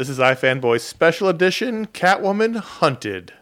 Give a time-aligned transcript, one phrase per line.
[0.00, 3.34] This is iFanboy's Special Edition Catwoman Hunted.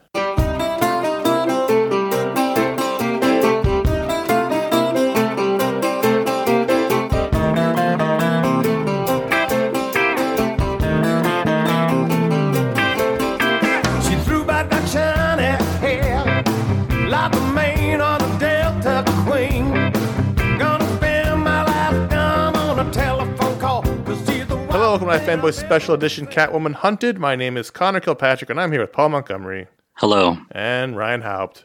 [25.08, 27.18] The one Hello, welcome to iFanboy Special Edition Catwoman Hunted.
[27.18, 30.36] My name is Conor Kilpatrick, and I'm here with Paul Montgomery Hello.
[30.50, 31.64] and Ryan Haupt.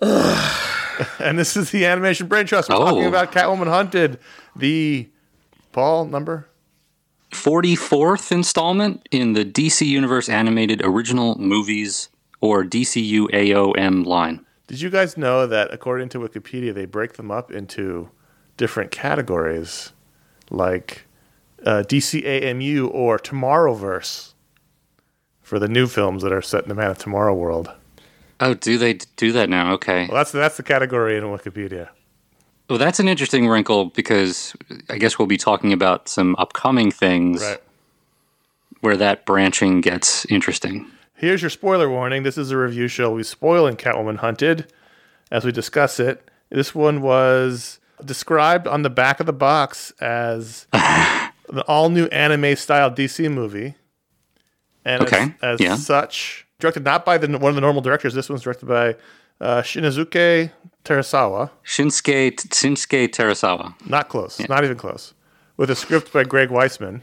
[1.20, 2.70] and this is the Animation Brain Trust.
[2.70, 2.86] We're Oh.
[2.86, 4.18] talking about Catwoman Hunted,
[4.56, 5.08] the
[5.70, 6.48] Paul number.
[7.30, 12.08] 44th installment in the DC Universe Animated Original Movies
[12.40, 14.44] or DCU AOM line.
[14.66, 18.10] Did you guys know that according to Wikipedia, they break them up into
[18.56, 19.92] different categories
[20.50, 21.04] like
[21.64, 24.32] uh, DCAMU or Tomorrowverse
[25.42, 27.70] for the new films that are set in the Man of Tomorrow world?
[28.40, 29.72] Oh, do they do that now?
[29.74, 30.06] Okay.
[30.06, 31.88] Well, that's that's the category in Wikipedia.
[32.70, 34.54] Well, that's an interesting wrinkle because
[34.90, 37.58] I guess we'll be talking about some upcoming things Right.
[38.80, 40.86] where that branching gets interesting.
[41.14, 42.22] Here's your spoiler warning.
[42.22, 43.10] This is a review show.
[43.10, 44.72] We spoil in Catwoman Hunted
[45.32, 46.28] as we discuss it.
[46.50, 50.66] This one was described on the back of the box as
[51.50, 53.74] the all new anime style DC movie.
[54.84, 55.76] And Okay, as, as yeah.
[55.76, 58.14] such, directed not by the, one of the normal directors.
[58.14, 58.96] This one's directed by
[59.40, 60.50] uh, Shinizuke
[60.84, 61.50] Terasawa.
[61.64, 63.74] Shinsuke Shinsuke Terasawa.
[63.88, 64.40] Not close.
[64.48, 65.14] Not even close.
[65.56, 67.00] With a script by Greg Weisman.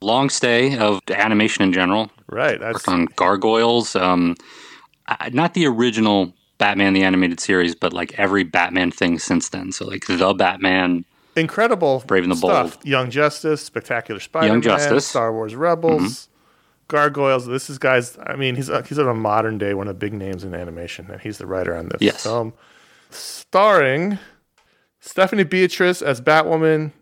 [0.00, 2.10] Long stay of animation in general.
[2.28, 2.58] Right.
[2.58, 3.94] That's on Gargoyles.
[3.94, 4.34] Um,
[5.30, 9.72] not the original Batman the animated series, but like every Batman thing since then.
[9.72, 11.04] So like the Batman.
[11.36, 12.74] Incredible Brave and the stuff.
[12.74, 12.86] Bold.
[12.86, 15.06] Young Justice, Spectacular Spider-Man, Justice.
[15.06, 16.32] Star Wars Rebels, mm-hmm.
[16.88, 17.46] Gargoyles.
[17.46, 18.18] This is guys.
[18.26, 21.10] I mean, he's he's of a modern day one of the big names in animation,
[21.10, 22.22] and he's the writer on this Yes.
[22.22, 22.52] film,
[23.10, 24.18] starring
[25.00, 26.92] Stephanie Beatrice as Batwoman,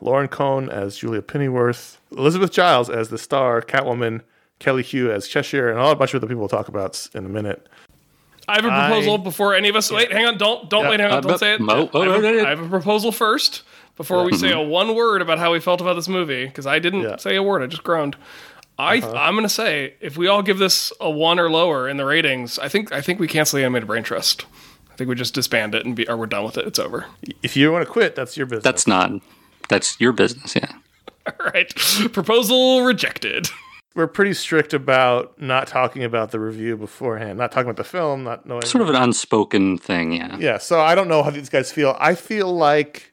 [0.00, 4.22] Lauren Cohan as Julia Pennyworth, Elizabeth Gillies as the star, Catwoman,
[4.58, 7.26] Kelly Hu as Cheshire, and all a bunch of other people we'll talk about in
[7.26, 7.68] a minute.
[8.50, 9.90] I have a proposal I- before any of us.
[9.90, 10.38] Wait, hang on.
[10.38, 10.90] Don't don't Yeah.
[10.90, 11.00] wait.
[11.00, 11.18] Hang on.
[11.18, 11.60] Uh, don't but- say it.
[11.60, 12.46] Mo- oh, I, have no, no, a.
[12.46, 13.62] I have a proposal first
[13.96, 16.78] before we say a one word about how we felt about this movie because I
[16.78, 17.16] didn't Yeah.
[17.16, 17.62] say a word.
[17.62, 18.16] I just groaned.
[18.78, 19.12] I Uh-huh.
[19.14, 22.58] I'm gonna say if we all give this a one or lower in the ratings,
[22.58, 24.46] I think I think we cancel the animated brain trust.
[24.92, 26.66] I think we just disband it and be or we're done with it.
[26.66, 27.06] It's over.
[27.42, 28.64] If you want to quit, that's your business.
[28.64, 29.12] That's not.
[29.68, 30.56] That's your business.
[30.56, 30.72] Yeah.
[31.26, 31.68] All right.
[32.12, 33.48] Proposal rejected.
[33.94, 38.24] We're pretty strict about not talking about the review beforehand, not talking about the film,
[38.24, 38.62] not knowing.
[38.62, 40.12] Sort of an unspoken thing.
[40.12, 40.36] Yeah.
[40.38, 41.96] Yeah, so I don't know how these guys feel.
[41.98, 43.12] I feel like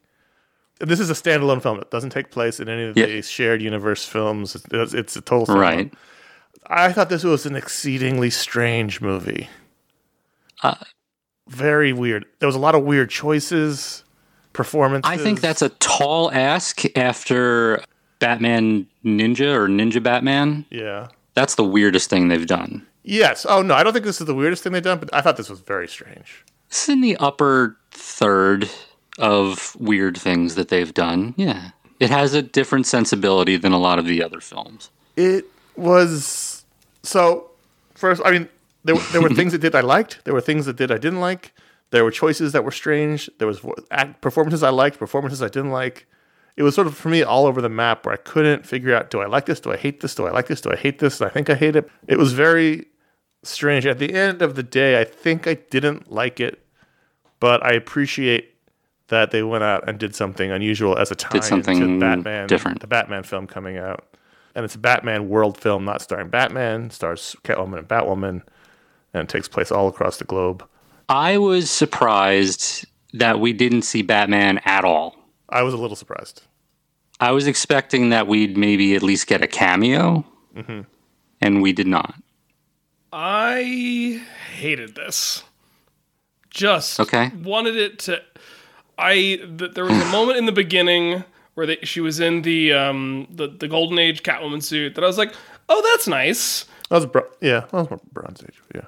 [0.79, 1.79] this is a standalone film.
[1.79, 4.55] It doesn't take place in any of the shared universe films.
[4.71, 5.59] It's, it's a total standalone.
[5.59, 5.93] Right.
[6.67, 9.49] I thought this was an exceedingly strange movie.
[10.61, 10.75] Uh,
[11.47, 12.25] Very weird.
[12.39, 14.03] There was a lot of weird choices,
[14.53, 15.09] performances.
[15.09, 17.83] I think that's a tall ask after
[18.19, 20.65] Batman Ninja or Ninja Batman.
[20.69, 21.07] yeah.
[21.33, 22.85] That's the weirdest thing they've done.
[23.03, 23.45] Yes.
[23.47, 25.37] Oh no, I don't think this is the weirdest thing they've done, but I thought
[25.37, 26.43] this was very strange.
[26.67, 28.67] It's in the upper third
[29.19, 31.33] of weird things that they've done.
[31.37, 31.69] Yeah.
[31.99, 34.89] It has a different sensibility than a lot of the other films.
[35.15, 35.45] it
[35.75, 36.65] was
[37.03, 37.49] so
[37.93, 38.49] first i mean
[38.83, 41.19] there, there were things that did i liked there were things that did i didn't
[41.19, 41.53] like
[41.91, 43.61] there were choices that were strange there was
[44.19, 46.07] performances i liked performances i didn't like
[46.57, 49.09] it was sort of for me all over the map where i couldn't figure out
[49.09, 49.59] do i like this?
[49.59, 50.15] Do i hate this?
[50.15, 50.59] Do i like this?
[50.59, 51.21] Do i hate this?
[51.21, 51.89] And i think i hate it.
[52.07, 52.87] It was very
[53.43, 53.85] strange.
[53.85, 56.65] At the end of the day i think i didn't like it
[57.39, 58.55] but i appreciate
[59.07, 62.81] that they went out and did something unusual as a time to something batman different.
[62.81, 64.03] the batman film coming out.
[64.57, 68.41] And it's a Batman world film, not starring Batman, stars Catwoman and Batwoman,
[69.13, 70.65] and takes place all across the globe.
[71.07, 75.15] I was surprised that we didn't see Batman at all.
[75.49, 76.43] I was a little surprised.
[77.19, 80.23] I was expecting that we'd maybe at least get a cameo,
[81.41, 82.15] and we did not.
[83.11, 84.21] I
[84.55, 85.43] hated this.
[86.49, 87.29] Just Okay.
[87.43, 88.21] wanted it to.
[88.97, 89.13] I
[89.57, 91.23] th- there was a moment in the beginning
[91.53, 95.07] where they, she was in the um the, the golden age Catwoman suit that I
[95.07, 95.33] was like,
[95.69, 96.65] oh, that's nice.
[96.89, 98.59] That was bro- yeah, that was more Bronze Age.
[98.73, 98.81] Yeah,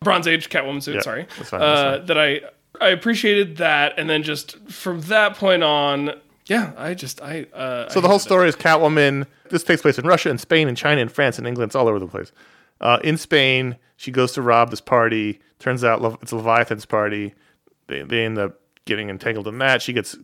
[0.00, 0.96] Bronze Age Catwoman suit.
[0.96, 2.40] Yeah, sorry, that's fine, that's uh, that I
[2.80, 6.12] I appreciated that, and then just from that point on,
[6.46, 7.46] yeah, I just I.
[7.52, 9.26] Uh, So the whole story is Catwoman.
[9.50, 11.70] This takes place in Russia and Spain and China and France and England.
[11.70, 12.32] It's all over the place.
[12.80, 15.40] Uh, in Spain, she goes to rob this party.
[15.58, 17.34] Turns out it's Leviathan's party.
[17.86, 19.82] They, they end up getting entangled in that.
[19.82, 20.16] She gets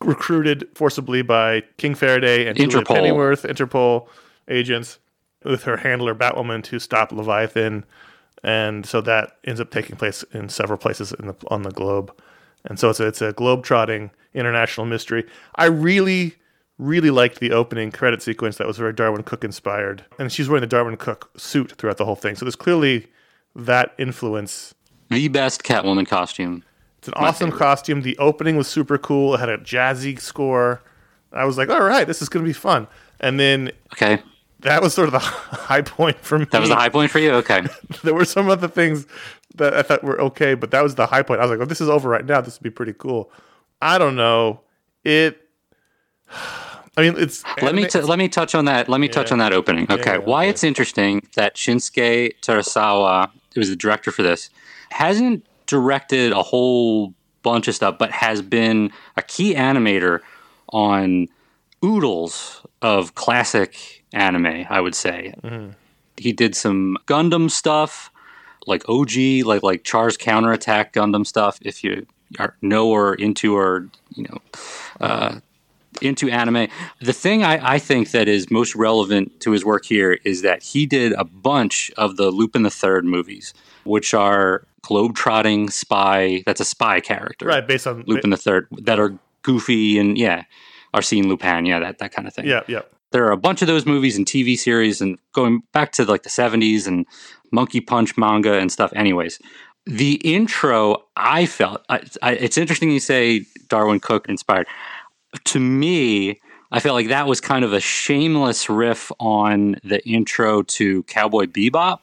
[0.00, 4.06] recruited forcibly by King Faraday and Julia Pennyworth, Interpol,
[4.48, 4.98] agents
[5.44, 7.84] with her handler Batwoman to stop Leviathan,
[8.42, 12.12] and so that ends up taking place in several places in the, on the globe,
[12.64, 15.26] and so it's a, it's a globe-trotting international mystery.
[15.56, 16.36] I really
[16.78, 20.62] really liked the opening credit sequence that was very Darwyn Cooke inspired, and she's wearing
[20.62, 22.34] the Darwyn Cooke suit throughout the whole thing.
[22.36, 23.06] So there's clearly
[23.54, 24.74] that influence
[25.10, 26.64] The best Catwoman costume.
[26.98, 27.58] it's an awesome favorite.
[27.58, 28.00] costume.
[28.02, 29.34] The opening was super cool.
[29.34, 30.80] It had a jazzy score.
[31.32, 32.86] I was like, all right, this is going to be fun.
[33.20, 34.22] And then Okay.
[34.62, 36.46] That was sort of the high point for me.
[36.46, 37.32] That was the high point for you?
[37.32, 37.62] Okay.
[38.02, 39.06] There were some other things
[39.56, 41.40] that I thought were okay, but that was the high point.
[41.40, 42.40] I was like, oh, this is over right now.
[42.40, 43.30] This would be pretty cool.
[43.82, 44.60] I don't know.
[45.04, 45.40] It.
[46.96, 47.44] I mean, it's.
[47.62, 48.88] let me t- let me touch on that.
[48.88, 49.86] Let me touch on that opening.
[49.90, 50.50] Okay, yeah, why okay.
[50.50, 54.50] it's interesting that Shinsuke Terasawa, who was the director for this,
[54.90, 60.20] hasn't directed a whole bunch of stuff, but has been a key animator
[60.72, 61.28] on
[61.82, 64.66] oodles of classic anime.
[64.68, 65.70] I would say Mm-hmm.
[66.16, 68.10] he did some Gundam stuff,
[68.66, 71.58] like OG, like like Char's counterattack Gundam stuff.
[71.62, 72.06] If you
[72.38, 75.40] are know or into or you know
[76.00, 76.68] into anime.
[77.00, 80.62] The thing I, I think that is most relevant to his work here is that
[80.62, 83.52] he did a bunch of the Lupin the Third movies,
[83.84, 86.42] which are globe-trotting spy.
[86.46, 88.04] That's a spy character, right based on.
[88.06, 90.44] Lupin the Third that are goofy and yeah,
[90.94, 92.46] Arsene Lupin, yeah, that that kind of thing.
[92.46, 92.82] Yeah, yeah.
[93.12, 96.22] There are a bunch of those movies and TV series, and going back to like
[96.22, 97.06] the '70s and
[97.52, 98.92] Monkey Punch manga and stuff.
[98.94, 99.40] Anyways,
[99.86, 104.66] the intro I felt I, I, it's interesting you say Darwyn Cooke inspired.
[105.44, 106.40] To me,
[106.72, 111.46] I felt like that was kind of a shameless riff on the intro to Cowboy
[111.46, 111.98] Bebop,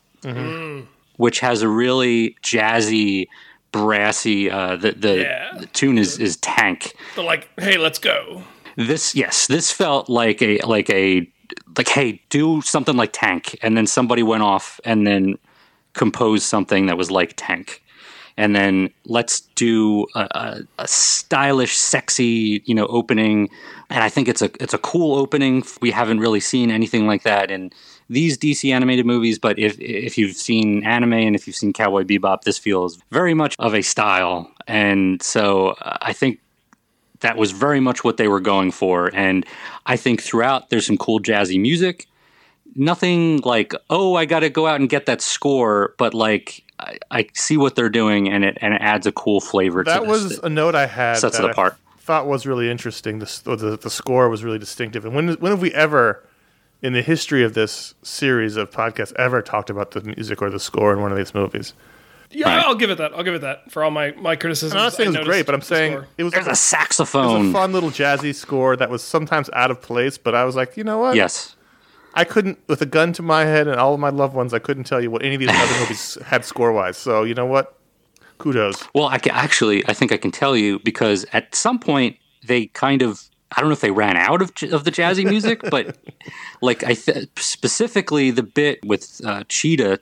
[1.17, 3.27] which has a really jazzy,
[3.71, 4.49] brassy.
[4.51, 5.57] Uh, the the, Yeah.
[5.59, 8.43] the tune is is Tank They're like, hey, let's go.
[8.77, 11.27] This yes this felt like a like a
[11.77, 13.57] like hey do something like tank.
[13.61, 15.37] And then somebody went off and then
[15.93, 17.83] composed something that was like tank.
[18.39, 23.49] And then let's do a, a, a stylish sexy you know opening.
[23.89, 25.63] And i think it's a it's a cool opening.
[25.81, 27.71] We haven't really seen anything like that in
[28.09, 32.03] these dc animated movies but if if you've seen anime and if you've seen cowboy
[32.03, 34.51] bebop this feels very much of a style.
[34.67, 36.39] And so uh, i think
[37.21, 39.09] that was very much what they were going for.
[39.13, 39.45] And
[39.85, 42.07] I think throughout there's some cool jazzy music.
[42.75, 46.99] Nothing like, oh, I got to go out and get that score, but like I,
[47.09, 49.93] I see what they're doing and it and it adds a cool flavor to it.
[49.93, 51.77] That was a note I had sets it that I apart.
[51.97, 53.17] thought was really interesting.
[53.19, 55.05] The, the the score was really distinctive.
[55.05, 56.23] And when when have we ever,
[56.83, 60.59] in the history of this series of podcasts, ever talked about the music or the
[60.59, 61.73] score in one of these movies?
[62.31, 62.65] Yeah, Right.
[62.65, 63.13] I'll give it that.
[63.13, 64.73] I'll give it that for all my my criticisms.
[64.73, 66.07] I'm not saying I it was great, but I'm saying score.
[66.17, 67.49] it was, There's like a a, it was saxophone.
[67.49, 70.17] a fun little jazzy score that was sometimes out of place.
[70.17, 71.15] But I was like, you know what?
[71.15, 71.55] yes.
[72.13, 74.57] I couldn't, with a gun to my head and all of my loved ones, I
[74.57, 76.97] couldn't tell you what any of these other movies had score wise.
[76.97, 77.77] So you know what?
[78.39, 78.83] Kudos.
[78.95, 82.67] Well, I can, actually, I think I can tell you because at some point they
[82.67, 83.21] kind of,
[83.55, 85.95] I don't know if they ran out of, of the jazzy music, but
[86.61, 89.99] like I th- specifically the bit with uh, Cheetah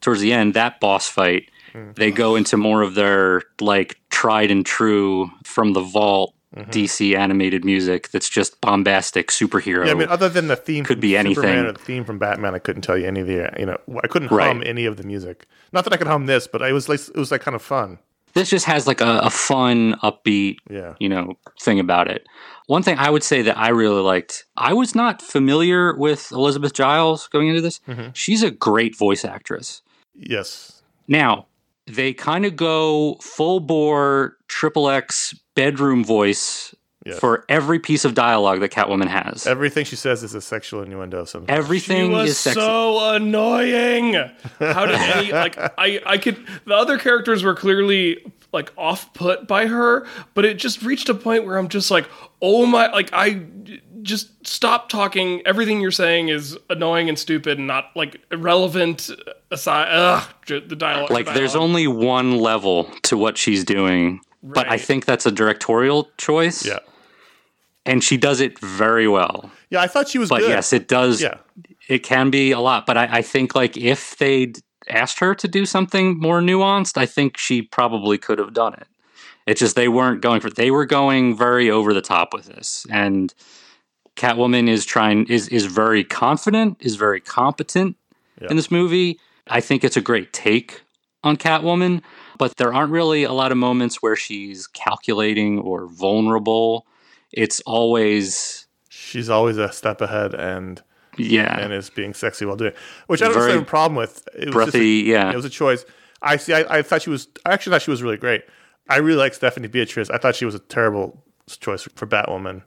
[0.00, 1.94] towards the end, that boss fight, Mm.
[1.96, 6.70] they go into more of their like tried and true from the vault Mm-hmm.
[6.70, 9.84] DC animated music that's just bombastic superhero.
[9.84, 11.44] Yeah, I mean, other than the theme Could be anything.
[11.58, 14.06] Or the theme from Batman, I couldn't tell you any of the, you know, I
[14.06, 14.46] couldn't Right.
[14.46, 15.44] hum any of the music.
[15.74, 17.60] Not that I could hum this, but it was like it was like kind of
[17.60, 17.98] fun.
[18.32, 20.94] this just has like a, a fun, upbeat, Yeah.
[20.98, 22.26] you know, thing about it.
[22.66, 26.72] One thing I would say that I really liked, I was not familiar with Elizabeth
[26.72, 27.80] Gillies going into this.
[27.86, 28.08] Mm-hmm.
[28.14, 29.82] She's a great voice actress.
[30.18, 30.82] Yes.
[31.06, 31.46] Now,
[31.86, 36.74] they kind of go full bore triple X bedroom voice
[37.06, 37.20] Yes.
[37.20, 39.46] for every piece of dialogue that Catwoman has.
[39.46, 41.24] Everything she says is a sexual innuendo.
[41.24, 41.48] Sometimes.
[41.56, 42.60] She Everything was is sexy.
[42.60, 44.12] so annoying.
[44.58, 48.18] How did any like I I could the other characters were clearly
[48.52, 52.06] like off put by her, but it just reached a point where I'm just like,
[52.42, 53.42] oh my like I
[54.02, 55.40] just stop talking.
[55.46, 59.08] Everything you're saying is annoying and stupid and not like irrelevant
[59.50, 61.10] aside ugh j- the dialogue.
[61.10, 61.68] like there's dialogue.
[61.70, 66.64] only one level to what she's doing, but I think that's a directorial choice.
[66.66, 66.78] Yeah.
[67.86, 69.50] And she does it very well.
[69.70, 70.50] Yeah, I thought she was But good.
[70.50, 71.22] yes, it does.
[71.22, 71.38] Yeah.
[71.88, 72.84] It can be a lot.
[72.84, 74.58] But I, I think like if they'd
[74.90, 78.86] asked her to do something more nuanced, I think she probably could have done it.
[79.46, 80.50] It's just they weren't going for.
[80.50, 83.32] They were going very over the top with this, and
[84.16, 87.96] Catwoman is trying is is very confident, is very competent
[88.42, 88.48] Yeah.
[88.50, 89.18] in this movie.
[89.48, 90.82] I think it's a great take
[91.24, 92.02] on Catwoman,
[92.38, 96.86] but there aren't really a lot of moments where she's calculating or vulnerable.
[97.32, 100.82] It's always She's always a step ahead, and
[101.16, 101.58] Yeah.
[101.58, 102.76] and is being sexy while doing it,
[103.06, 104.28] which I don't Very have a problem with.
[104.34, 105.30] It was just a- breathy, yeah.
[105.32, 105.84] it was a choice.
[106.20, 106.52] I see.
[106.52, 107.28] I, I thought she was.
[107.46, 108.42] I actually thought she was really great.
[108.88, 110.10] I really like Stephanie Beatrice.
[110.10, 112.62] I thought she was a terrible choice for Batwoman.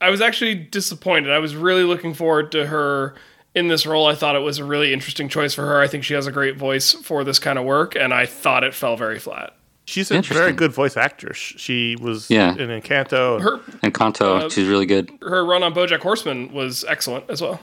[0.00, 1.30] I was actually disappointed.
[1.30, 3.14] I was really looking forward to her
[3.54, 4.06] in this role.
[4.06, 5.80] I thought it was a really interesting choice for her.
[5.80, 8.64] I think she has a great voice for this kind of work, and I thought
[8.64, 9.54] it fell very flat.
[9.84, 11.36] She's a very good voice actress.
[11.36, 12.50] She was Yeah.
[12.52, 13.40] in Encanto.
[13.40, 15.10] Her Encanto, Uh, she's really good.
[15.22, 17.60] her run on BoJack Horseman was excellent as well.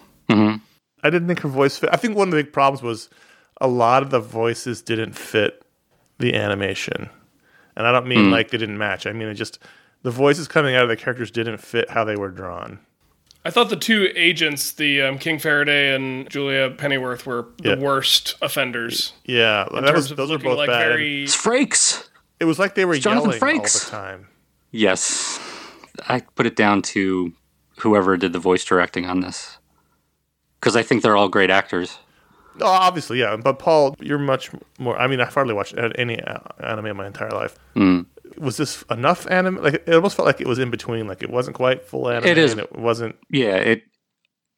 [1.01, 1.89] I didn't think her voice fit.
[1.93, 3.09] I think one of the big problems was
[3.61, 5.63] a lot of the voices didn't fit
[6.19, 7.09] the animation.
[7.77, 8.31] And I don't mean Hmm.
[8.31, 9.07] like they didn't match.
[9.07, 9.59] I mean it just
[10.03, 12.79] the voices coming out of the characters didn't fit how they were drawn.
[13.45, 17.75] I thought the two agents, the um, King Faraday and Julia Pennyworth, were the Yeah.
[17.77, 19.13] worst offenders.
[19.25, 20.87] Yeah, In that terms was, of those are both like bad.
[20.89, 22.09] very It's Frakes.
[22.39, 23.85] It was like they were Jonathan yelling all Frakes.
[23.85, 24.27] the time.
[24.71, 25.39] Yes.
[26.07, 27.33] I put it down to
[27.79, 29.57] whoever did the voice directing on this.
[30.59, 31.97] Because I think they're all great actors.
[32.61, 33.37] Oh, obviously, yeah.
[33.37, 34.97] But Paul, you're much more.
[34.99, 37.57] I mean, I've hardly watched any uh, anime in my entire life.
[37.73, 38.01] Hmm.
[38.39, 39.61] Was this enough anime?
[39.61, 41.07] Like it almost felt like it was in between.
[41.07, 42.29] Like it wasn't quite full anime.
[42.29, 42.51] It is.
[42.53, 43.15] And it wasn't.
[43.29, 43.83] Yeah, it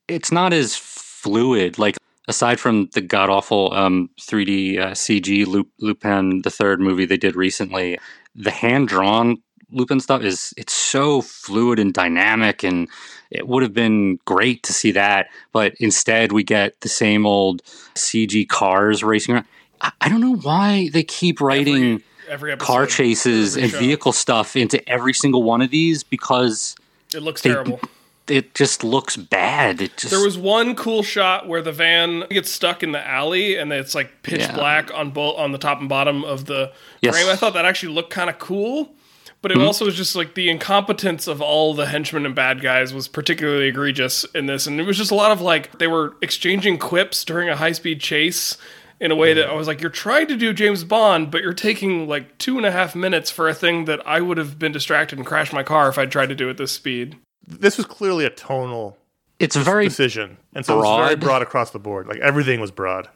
[0.07, 1.77] it's not as fluid.
[1.79, 1.97] Like
[2.27, 7.17] aside from the god awful um, 3D uh, CG Lup- Lupin the third movie they
[7.17, 7.97] did recently,
[8.35, 9.37] the hand drawn
[9.71, 12.87] Lupin stuff is it's so fluid and dynamic, and
[13.29, 15.27] it would have been great to see that.
[15.53, 17.63] But instead, we get the same old
[17.95, 19.45] CG cars racing around.
[19.79, 22.59] I, I don't know why they keep writing every episode.
[22.59, 26.75] car chases every and vehicle stuff into every single one of these because
[27.13, 27.79] It looks they- terrible.
[28.27, 29.81] it just looks bad.
[29.81, 33.57] It just There was one cool shot where the van gets stuck in the alley
[33.57, 34.53] and it's like pitch Yeah.
[34.55, 36.71] black on both on the top and bottom of the
[37.01, 37.13] Yes.
[37.15, 37.27] frame.
[37.29, 38.93] I thought that actually looked kind of cool,
[39.41, 39.67] but it Mm-hmm.
[39.67, 43.67] also was just like the incompetence of all the henchmen and bad guys was particularly
[43.67, 47.25] egregious in this, and it was just a lot of like they were exchanging quips
[47.25, 48.55] during a high speed chase.
[49.01, 51.53] In a way that I was like, you're trying to do James Bond, but you're
[51.53, 54.71] taking like two and a half minutes for a thing that I would have been
[54.71, 57.17] distracted and crashed my car if I'd tried to do at this speed.
[57.45, 58.99] This was clearly a tonal
[59.39, 61.19] it's very decision, and so it was very broad.
[61.19, 62.07] broad across the board.
[62.07, 63.09] Like everything was broad.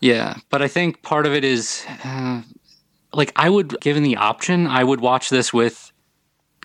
[0.00, 2.42] yeah, but I think part of it is uh,
[3.12, 5.92] like I would given the option, I would watch this with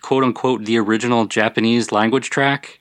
[0.02, 2.80] quote unquote the original Japanese language track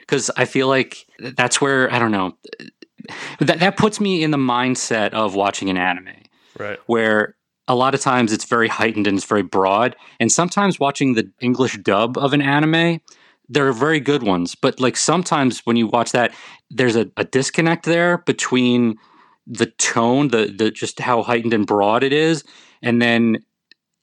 [0.00, 2.38] because I feel like that's where I don't know
[3.38, 6.14] that that puts me in the mindset of watching an anime.
[6.58, 6.78] Right.
[6.86, 7.36] where
[7.68, 9.94] a lot of times it's very heightened and it's very broad.
[10.18, 13.00] And sometimes watching the English dub of an anime,
[13.48, 14.54] there are very good ones.
[14.56, 16.34] But like sometimes when you watch that,
[16.68, 18.98] there's a, a disconnect there between
[19.46, 22.44] the tone, the the just how heightened and broad it is,
[22.82, 23.38] and then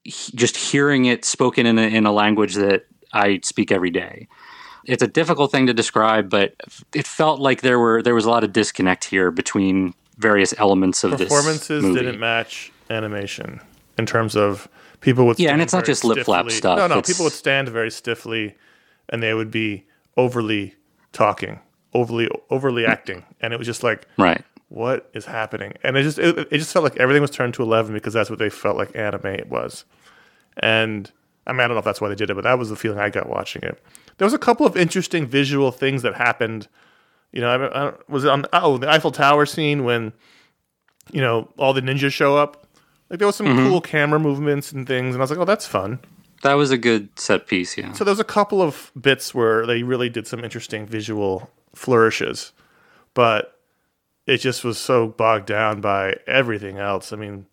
[0.03, 2.83] he- just hearing it spoken in a, in a language that
[3.13, 4.27] I speak every day.
[4.87, 6.55] It's a difficult thing to describe, but
[6.95, 11.03] it felt like there were there was a lot of disconnect here between various elements
[11.03, 13.59] of this Performances didn't match animation
[13.97, 14.67] in terms of
[15.01, 16.77] people would Yeah, and it's not just lip flap stuff.
[16.79, 18.55] No, no, It's- people would stand very stiffly,
[19.09, 20.73] and they would be overly
[21.11, 21.59] talking,
[21.93, 24.41] overly overly acting, and it was just like, Right.
[24.69, 25.73] what is happening?
[25.83, 28.29] And it just it, it just felt like everything was turned to eleven because that's
[28.29, 29.83] what they felt like anime it was.
[30.57, 31.11] And
[31.45, 32.75] I mean, I don't know if that's why they did it, but that was the
[32.75, 33.81] feeling I got watching it.
[34.17, 36.67] There was a couple of interesting visual things that happened.
[37.31, 40.13] You know, I, I was it on oh the Eiffel Tower scene when
[41.11, 42.65] you know all the ninjas show up.
[43.09, 43.67] Like there was some Mm-hmm.
[43.69, 45.99] cool camera movements and things, and I was like, oh, that's fun.
[46.43, 47.93] That was a good set piece, yeah.
[47.93, 52.51] So there was a couple of bits where they really did some interesting visual flourishes,
[53.13, 53.59] but
[54.27, 57.13] it just was so bogged down by everything else.
[57.13, 57.45] I mean,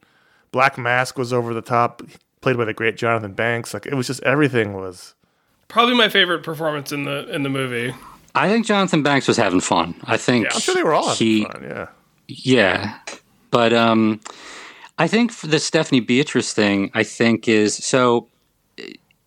[0.51, 2.03] Black Mask was over the top,
[2.41, 3.73] played by the great Jonathan Banks.
[3.73, 5.15] Like it was just everything was.
[5.75, 7.93] Probably my favorite performance in the in the movie.
[8.35, 9.95] I think Jonathan Banks was having fun.
[10.05, 11.63] I think yeah, I'm sure they were all having he, fun.
[11.65, 11.89] Yeah,
[12.29, 12.99] Yeah.
[13.51, 14.21] But um
[14.99, 18.29] I think for the Stephanie Beatrice thing, I think is so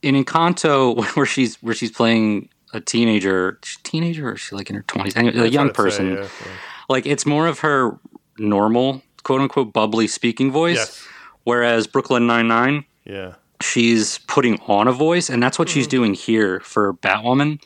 [0.01, 4.75] in Encanto where she's where she's playing a teenager, teenager or is she like in
[4.77, 6.08] her 20s, anyway, a young what I'd say, person.
[6.13, 6.51] yeah, yeah.
[6.89, 8.00] Like it's more of her
[8.38, 11.08] normal, quote unquote bubbly speaking voice, Yes.
[11.44, 15.92] whereas Brooklyn 99 Yeah, she's putting on a voice and that's what she's mm.
[15.92, 17.60] doing here for batwoman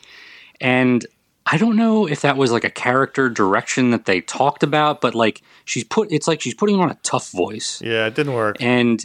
[0.60, 1.06] and
[1.46, 5.14] i don't know if that was like a character direction that they talked about but
[5.14, 8.56] like she's put it's like she's putting on a tough voice yeah, it didn't work.
[8.60, 9.04] and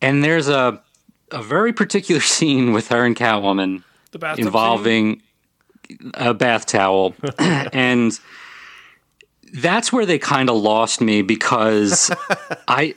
[0.00, 0.80] and there's a
[1.30, 4.46] a very particular scene with her and catwoman bathtub scene.
[4.46, 5.22] involving
[6.14, 8.18] a bath towel and
[9.52, 12.10] that's where they kind of lost me because
[12.66, 12.94] i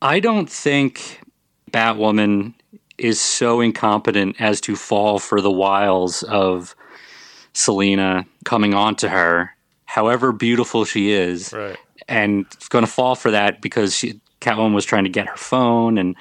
[0.00, 1.20] i don't think
[1.72, 2.54] batwoman
[3.00, 6.74] is so incompetent as to fall for the wiles of
[7.52, 9.54] Selina coming on to her,
[9.86, 11.76] however beautiful she is, Right.
[12.08, 15.98] and going to fall for that because she Catwoman was trying to get her phone
[15.98, 16.16] and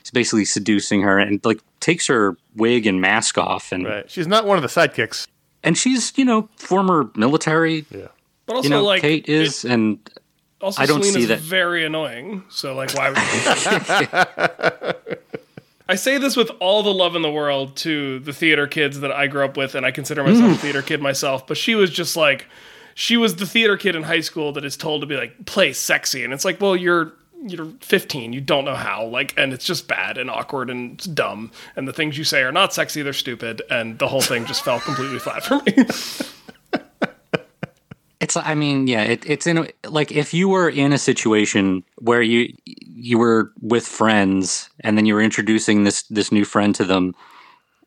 [0.00, 4.08] he's basically seducing her and like takes her wig and mask off and Right.
[4.08, 5.26] She's not one of the sidekicks.
[5.64, 8.06] and she's you know former military Yeah.
[8.46, 9.98] But also, you know like, Kate is and
[10.60, 12.44] Also, I don't Selina's see that- very annoying.
[12.48, 13.18] So, like, why would
[15.88, 19.12] I say this with all the love in the world to the theater kids that
[19.12, 20.58] I grew up with, and I consider myself a mm.
[20.58, 21.46] theater kid myself.
[21.46, 22.46] But she was just like,
[22.94, 25.72] she was the theater kid in high school that is told to be like, play
[25.72, 27.12] sexy, and it's like, well, you're
[27.46, 31.50] you're 15, you don't know how, like, and it's just bad and awkward and dumb,
[31.76, 34.64] and the things you say are not sexy, they're stupid, and the whole thing just
[34.64, 35.84] fell completely flat for me.
[38.36, 41.84] It's, I mean, yeah, it, it's in a, like if you were in a situation
[41.98, 46.74] where you you were with friends and then you were introducing this this new friend
[46.76, 47.14] to them,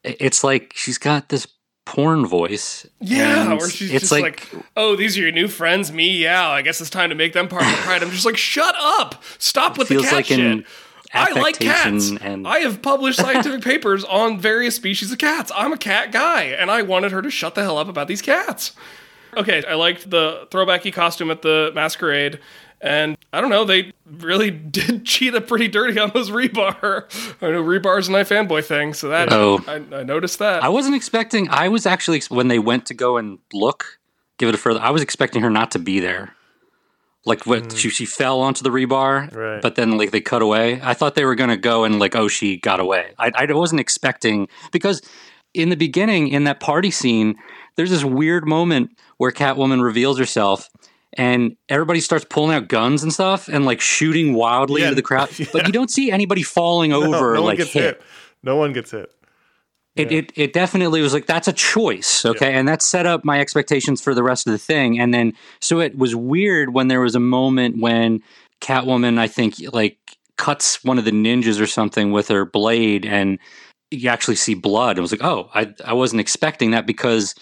[0.03, 1.47] it's like she's got this
[1.85, 2.85] porn voice.
[2.99, 6.17] Yeah, where she's it's just like, "Oh, these are your new friends, me.
[6.17, 8.37] Yeah, I guess it's time to make them part of the pride." I'm just like,
[8.37, 9.23] "Shut up!
[9.39, 10.65] Stop with the cat like shit."
[11.13, 12.11] I like cats.
[12.21, 15.51] and- I have published scientific papers on various species of cats.
[15.55, 18.21] I'm a cat guy, and I wanted her to shut the hell up about these
[18.21, 18.73] cats.
[19.37, 22.39] Okay, I liked the throwbacky costume at the masquerade.
[22.79, 27.05] And I don't know, they really did Cheetah pretty dirty on those rebar.
[27.41, 29.63] I know rebar's a knife fanboy thing, so that Oh.
[29.67, 30.63] I, I noticed that.
[30.63, 31.49] I wasn't expecting.
[31.49, 33.99] I was actually when they went to go and look,
[34.37, 34.79] give it a further.
[34.79, 36.33] I was expecting her not to be there.
[37.25, 37.77] Like what hmm.
[37.77, 39.61] she she fell onto the rebar, Right.
[39.61, 40.79] but then like they cut away.
[40.81, 43.13] I thought they were gonna go and like oh she got away.
[43.19, 45.01] I I wasn't expecting because
[45.53, 47.35] in the beginning in that party scene,
[47.77, 50.69] there's this weird moment where Catwoman reveals herself.
[51.13, 55.01] And everybody starts pulling out guns and stuff and like shooting wildly Yeah, into the
[55.01, 55.47] crowd, yeah.
[55.53, 57.83] but you don't see anybody falling over no one like gets hit.
[57.83, 58.01] hit.
[58.43, 59.11] No one gets hit.
[59.95, 63.39] It, it it definitely was like that's a choice, okay, and that set up my
[63.39, 64.99] expectations for the rest of the thing.
[64.99, 68.19] And then so it was weird when there was a moment when
[68.61, 69.97] Catwoman, I think, like
[70.37, 73.39] cuts one of the ninjas or something with her blade, and
[73.89, 74.99] you actually see blood.
[74.99, 77.33] It was like, oh, I I wasn't expecting that because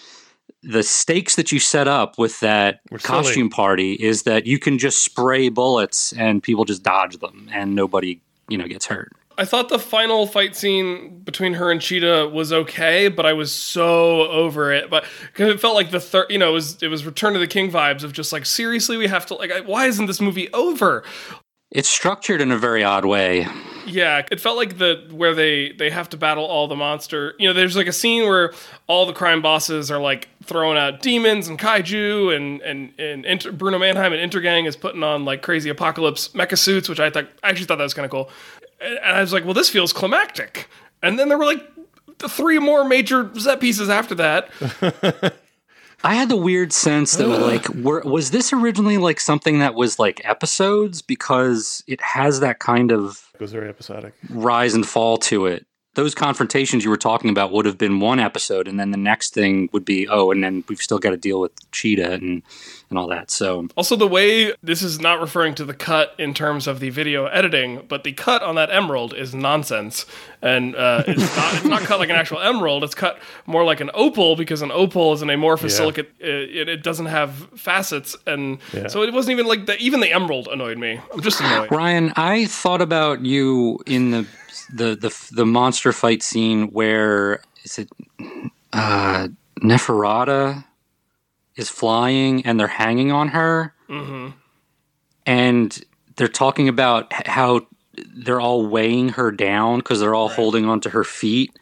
[0.62, 3.22] the stakes that you set up with that Were silly.
[3.22, 7.74] costume party is that you can just spray bullets and people just dodge them and
[7.74, 9.12] nobody you know gets hurt.
[9.38, 13.52] I thought the final fight scene between her and Cheetah was okay, but I was
[13.52, 14.88] so over it.
[14.88, 17.38] But because it felt like the third, you know, it was it was Return to
[17.38, 20.50] the King vibes of just like seriously, we have to like, why isn't this movie
[20.54, 21.04] over?
[21.70, 23.46] It's structured in a very odd way.
[23.86, 27.34] Yeah, it felt like the where they they have to battle all the monster.
[27.38, 28.52] You know, there's like a scene where
[28.86, 33.52] all the crime bosses are like throwing out demons and kaiju, and and and Inter-
[33.52, 37.28] Bruno Mannheim and Intergang is putting on like crazy apocalypse mecha suits, which I thought
[37.42, 38.30] I actually thought that was kind of cool.
[38.80, 40.68] And, and I was like, well, this feels climactic.
[41.02, 41.64] And then there were like
[42.18, 44.50] the three more major set pieces after that.
[46.06, 49.98] I had the weird sense that like were, was this originally like something that was
[49.98, 54.14] like episodes because it has that kind of It was very episodic.
[54.30, 55.66] rise and fall to it.
[55.96, 59.32] Those confrontations you were talking about would have been one episode, and then the next
[59.34, 62.42] thing would be oh, and then we've still got to deal with Cheetah and
[62.88, 63.30] and all that.
[63.32, 66.90] So Also, the way this is not referring to the cut in terms of the
[66.90, 70.06] video editing, but the cut on that emerald is nonsense,
[70.40, 72.84] and uh, it's, not, it's not cut like an actual emerald.
[72.84, 75.78] It's cut more like an opal because an opal is an amorphous Yeah.
[75.78, 76.08] silicate.
[76.22, 78.86] uh, It, it doesn't have facets, and Yeah.
[78.86, 81.00] so it wasn't even like the, even the emerald annoyed me.
[81.12, 81.72] I'm just annoyed.
[81.72, 84.26] Ryan, I thought about you in the
[84.72, 87.88] the the, the monster fight scene where is it
[88.72, 89.28] uh,
[89.60, 90.64] Nosferata
[91.56, 94.30] is flying and they're hanging on her, Mm-hmm.
[95.26, 95.84] and
[96.16, 97.66] they're talking about how
[98.14, 101.56] they're all weighing her down because they're all holding onto her feet.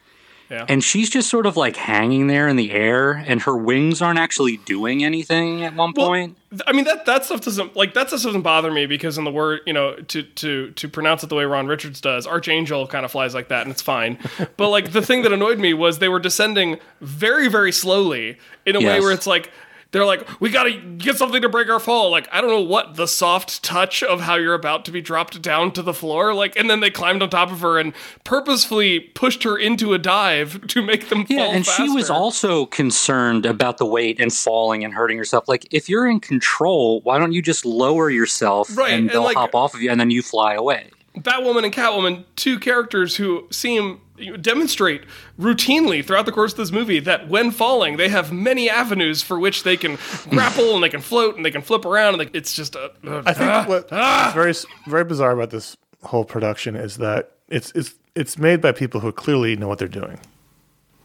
[0.49, 0.65] Yeah.
[0.69, 4.19] And she's just sort of like hanging there in the air, and her wings aren't
[4.19, 6.37] actually doing anything at one Well, point.
[6.67, 9.31] I mean that that stuff doesn't like that stuff doesn't bother me because in the
[9.31, 13.03] word you know to to to pronounce it the way Ron Richards does, Archangel kind
[13.03, 14.17] of flies like that and it's fine.
[14.57, 18.75] but like the thing that annoyed me was they were descending very very slowly in
[18.75, 19.51] a way where it's like
[19.95, 22.11] they're like we got to get something to break our fall.
[22.11, 25.41] Like I don't know what the soft touch of how you're about to be dropped
[25.41, 26.33] down to the floor.
[26.33, 27.93] Like and then they climbed on top of her and
[28.25, 32.65] purposefully pushed her into a dive to make them Yeah, fall and she was also
[32.65, 35.47] concerned about the weight and falling and hurting herself.
[35.47, 39.23] Like, if you're in control, why don't you just lower yourself Right, and and they'll
[39.23, 40.89] like- hop off of you and then you fly away?
[41.17, 44.01] Batwoman and Catwoman, two characters who seem
[44.41, 45.03] demonstrate
[45.39, 49.37] routinely throughout the course of this movie that when falling, they have many avenues for
[49.39, 49.97] which they can
[50.29, 52.19] grapple and they can float and they can flip around.
[52.19, 52.91] And they, it's just a.
[53.03, 54.29] I think ah, what ah.
[54.29, 54.53] is very
[54.87, 59.11] very bizarre about this whole production is that it's it's it's made by people who
[59.11, 60.19] clearly know what they're doing.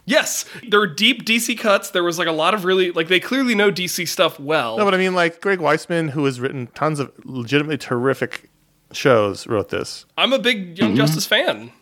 [0.07, 1.90] Yes, there were deep DC cuts.
[1.90, 4.79] There was like a lot of really like they clearly know DC stuff well.
[4.79, 8.51] No, but I mean, like Greg Weisman, who has written tons of legitimately terrific
[8.92, 10.07] shows, wrote this.
[10.16, 10.96] I'm a big Young mm-hmm.
[10.96, 11.73] Justice fan.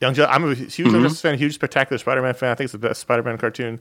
[0.00, 1.02] Young, Ju- I'm a huge Young mm-hmm.
[1.02, 2.50] Justice fan, huge Spectacular Spider-Man fan.
[2.50, 3.80] I think it's the best Spider-Man cartoon.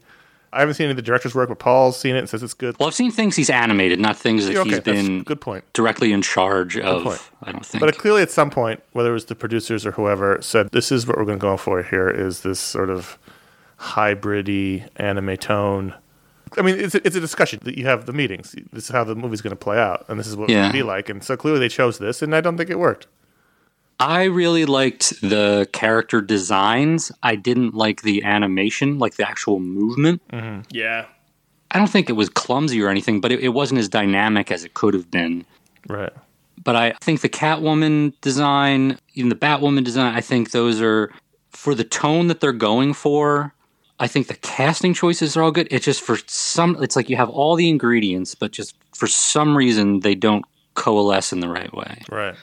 [0.54, 2.54] I haven't seen any of the director's work, but Paul's seen it and says it's
[2.54, 2.78] good.
[2.80, 5.66] Well, I've seen things he's animated, not things that Yeah, okay, he's been good point.
[5.74, 6.88] directly in charge point.
[6.88, 7.32] of.
[7.44, 7.82] I don't uh, think.
[7.82, 11.06] But clearly, at some point, whether it was the producers or whoever, said this is
[11.06, 11.84] what we're going to go for.
[11.84, 13.18] Here is this sort of
[13.80, 15.94] hybridy anime tone.
[16.58, 18.56] I mean, it's a, it's a discussion that you have the meetings.
[18.72, 20.62] This is how the movie's going to play out, and this is what it's Yeah.
[20.62, 21.10] going to be like.
[21.10, 23.08] And so clearly, they chose this, and I don't think it worked.
[24.00, 27.12] I really liked the character designs.
[27.24, 30.22] I didn't like the animation, like the actual movement.
[30.30, 30.62] Mm-hmm.
[30.72, 31.06] Yeah.
[31.72, 34.64] I don't think it was clumsy or anything, but it, it wasn't as dynamic as
[34.64, 35.46] it could have been.
[35.88, 36.14] Right.
[36.64, 41.12] But I think the Catwoman design, even the Batwoman design, I think those are
[41.52, 43.54] for the tone that they're going for.
[44.00, 45.68] I think the casting choices are all good.
[45.72, 49.56] It's just for some, it's like you have all the ingredients, but just for some
[49.56, 52.02] reason they don't coalesce in the right way.
[52.10, 52.36] Right.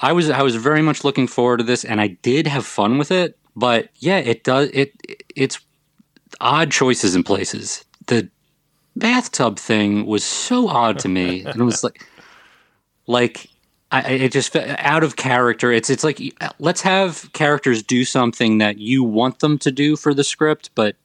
[0.00, 2.98] I was I was very much looking forward to this, and I did have fun
[2.98, 3.38] with it.
[3.56, 4.92] But yeah, it does it.
[5.34, 5.58] It's
[6.40, 7.84] odd choices in places.
[8.06, 8.28] The
[8.96, 12.06] bathtub thing was so odd to me, and it was like,
[13.06, 13.48] like
[13.90, 15.72] I, it just out of character.
[15.72, 16.20] It's it's like
[16.58, 20.96] let's have characters do something that you want them to do for the script, but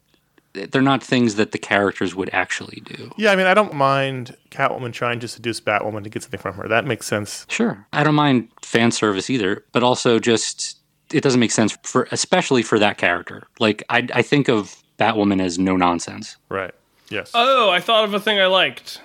[0.53, 3.11] they're not things that the characters would actually do.
[3.17, 6.55] Yeah, I mean, I don't mind Catwoman trying to seduce Batwoman to get something from
[6.55, 6.67] her.
[6.67, 7.45] That makes sense.
[7.49, 7.85] Sure.
[7.91, 10.77] I don't mind fan service either, but also just
[11.11, 13.43] it doesn't make sense for especially for that character.
[13.59, 16.37] Like I I think of Batwoman as no nonsense.
[16.49, 16.73] Right.
[17.09, 17.31] Yes.
[17.33, 19.01] Oh, I thought of a thing I liked.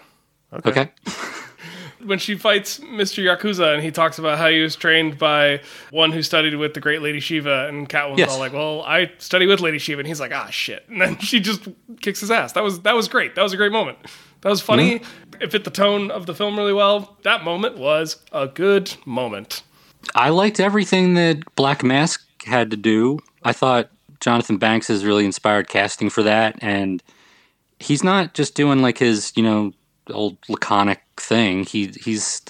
[0.53, 0.91] Okay.
[2.05, 3.23] when she fights Mr.
[3.25, 6.81] Yakuza and he talks about how he was trained by one who studied with the
[6.81, 8.31] great Lady Shiva and Catwoman's Yes.
[8.31, 11.19] all like, "Well, I study with Lady Shiva," and he's like, "Ah, shit," and then
[11.19, 11.67] she just
[12.01, 12.53] kicks his ass.
[12.53, 13.35] That was that was great.
[13.35, 13.99] That was a great moment.
[14.43, 15.01] That was funny.
[15.41, 17.17] It fit the tone of the film really well.
[17.23, 19.63] That moment was a good moment.
[20.15, 23.19] I liked everything that Black Mask had to do.
[23.43, 27.03] I thought Jonathan Banks has really inspired casting for that and
[27.81, 29.73] he's not just doing like his, you know,
[30.15, 31.65] old laconic thing.
[31.65, 32.43] He he's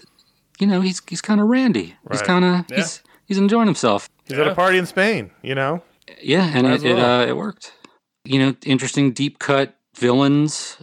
[0.58, 1.96] you know, he's he's kind of randy.
[2.10, 4.08] He's kind of he's he's enjoying himself.
[4.26, 5.82] He's at a party in Spain, you know?
[6.20, 7.72] Yeah, and As it it, uh, it worked.
[8.24, 10.78] You know, interesting deep cut villains.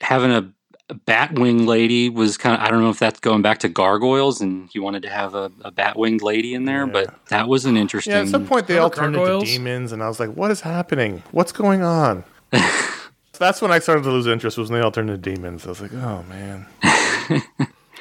[0.00, 0.52] Having a,
[0.88, 4.40] a Batwing lady was kind of I don't know if that's going back to gargoyles
[4.40, 7.76] and he wanted to have a, a Batwinged lady in there, but that was an
[7.76, 8.12] interesting.
[8.12, 10.60] Yeah, at some point they all turned into demons, and I was like, what is
[10.60, 11.22] happening?
[11.32, 12.24] What's going on?
[13.42, 15.66] That's when I started to lose interest, was when they all turned into demons.
[15.66, 16.66] I was like, oh, man.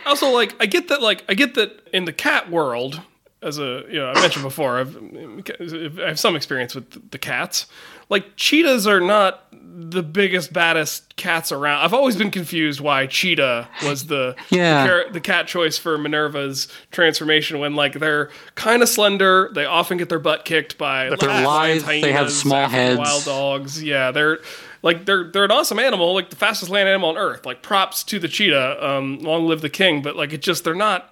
[0.03, 2.99] Also, like, I get that, like, I get that in the cat world,
[3.43, 4.97] as a, you know, I mentioned before, I've,
[5.99, 7.67] I have some experience with the cats.
[8.09, 11.81] Like, cheetahs are not the biggest, baddest cats around.
[11.85, 14.81] I've always been confused why cheetah was the Yeah.
[14.83, 19.51] the, car- the cat choice for Minerva's transformation when, like, they're kind of slender.
[19.53, 22.97] They often get their butt kicked by They're lions, lithe, they have small heads.
[22.97, 23.83] wild dogs.
[23.83, 24.39] Yeah, they're
[24.81, 27.45] like they're they're an awesome animal, like the fastest land animal on earth.
[27.45, 28.85] Like props to the cheetah.
[28.87, 30.01] Um, long live the king.
[30.01, 31.07] But like it just they're not.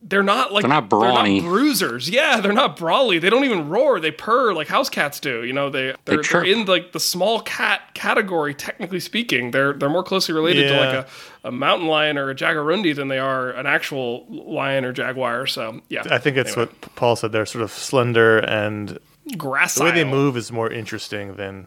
[0.00, 1.40] They're not like They're not brawny.
[1.40, 2.08] bruisers.
[2.08, 3.18] Yeah, they're not brawly.
[3.18, 3.98] They don't even roar.
[3.98, 5.42] They purr like house cats do.
[5.42, 8.54] You know, they they're, they are in like the small cat category.
[8.54, 12.34] Technically speaking, they're they're more closely related to like a, a mountain lion or a
[12.36, 15.48] jaguarundi than they are an actual lion or jaguar.
[15.48, 16.70] So yeah, I think it's Anyway.
[16.80, 17.32] what Paul said.
[17.32, 19.00] They're sort of slender, and
[19.36, 19.74] grass.
[19.74, 21.66] the way they move is more interesting than,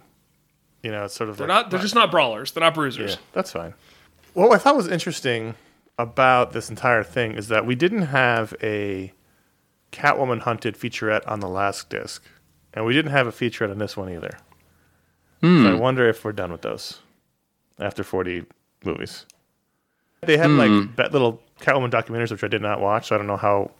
[0.83, 1.71] you know, it's sort of They're like, not.
[1.71, 2.51] They're just not brawlers.
[2.51, 3.11] They're not bruisers.
[3.11, 3.73] Yeah, that's fine.
[4.33, 5.55] What I thought was interesting
[5.97, 9.13] about this entire thing is that we didn't have a
[9.91, 12.23] Catwoman hunted featurette on the last disc,
[12.73, 14.37] and we didn't have a featurette on this one either.
[15.41, 15.79] So I hmm.
[15.79, 16.99] wonder if we're done with those
[17.79, 18.45] after 40
[18.85, 19.25] movies.
[20.21, 20.85] They had like hmm.
[20.97, 23.07] that little Catwoman documentaries, which I did not watch.
[23.07, 23.71] So I don't know how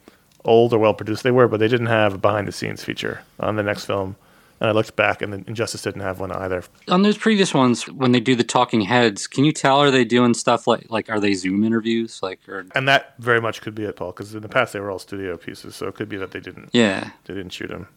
[0.43, 3.21] old or well produced they were, but they didn't have a behind the scenes feature
[3.39, 4.15] on the next film.
[4.61, 6.63] And I looked back, and Injustice didn't have one either.
[6.87, 10.05] on those previous ones when they do the talking heads can you tell are they
[10.05, 13.73] doing stuff like like are they zoom interviews like or And that very much could
[13.73, 16.07] be it, Paul, because in the past they were all studio pieces, so it could
[16.09, 17.87] be that they didn't yeah they didn't shoot them.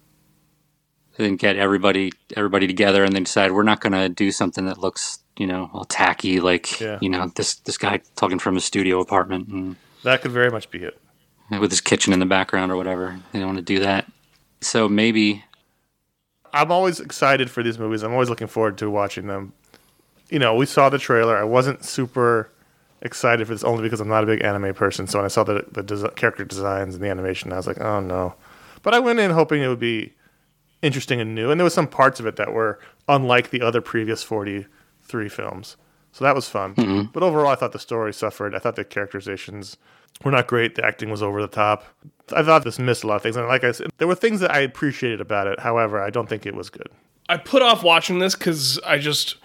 [1.16, 4.64] they didn't get everybody everybody together and they decide we're not going to do something
[4.64, 6.98] that looks you know all tacky like Yeah.
[7.02, 10.70] you know this this guy talking from his studio apartment and That could very much
[10.70, 10.98] be it.
[11.60, 14.06] with his kitchen in the background or whatever they don't want to do that
[14.62, 15.44] so maybe
[16.54, 18.02] I'm always excited for these movies.
[18.02, 19.52] I'm always looking forward to watching them.
[20.30, 21.36] You know, we saw the trailer.
[21.36, 22.50] I wasn't super
[23.02, 25.06] excited for this only because I'm not a big anime person.
[25.08, 27.80] So when I saw the the desi- character designs and the animation, I was like,
[27.80, 28.34] oh no.
[28.82, 30.12] But I went in hoping it would be
[30.80, 33.80] interesting and new, and there was some parts of it that were unlike the other
[33.80, 34.66] previous forty
[35.02, 35.76] three films.
[36.14, 36.76] So that was fun.
[36.76, 37.10] Mm-hmm.
[37.12, 38.54] But overall, I thought the story suffered.
[38.54, 39.76] I thought the characterizations
[40.24, 40.76] were not great.
[40.76, 41.82] The acting was over the top.
[42.32, 43.36] I thought this missed a lot of things.
[43.36, 45.58] And like I said, there were things that I appreciated about it.
[45.58, 46.86] However, I don't think it was good.
[47.28, 49.38] I put off watching this because I just